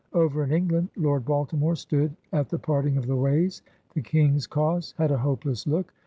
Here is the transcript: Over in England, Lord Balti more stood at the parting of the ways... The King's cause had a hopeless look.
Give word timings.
Over 0.13 0.43
in 0.43 0.51
England, 0.51 0.89
Lord 0.95 1.25
Balti 1.25 1.53
more 1.59 1.75
stood 1.75 2.15
at 2.33 2.49
the 2.49 2.57
parting 2.57 2.97
of 2.97 3.05
the 3.05 3.15
ways... 3.15 3.61
The 3.93 4.01
King's 4.01 4.47
cause 4.47 4.95
had 4.97 5.11
a 5.11 5.17
hopeless 5.19 5.67
look. 5.67 5.93